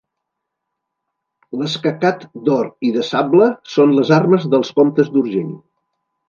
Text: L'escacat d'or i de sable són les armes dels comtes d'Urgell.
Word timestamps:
L'escacat 1.59 2.25
d'or 2.47 2.71
i 2.89 2.91
de 2.97 3.05
sable 3.11 3.51
són 3.75 3.95
les 3.99 4.13
armes 4.19 4.49
dels 4.55 4.73
comtes 4.81 5.13
d'Urgell. 5.13 5.55